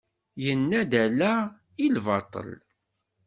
[0.43, 1.31] Yenna-d ala
[1.85, 2.49] i lbaṭel.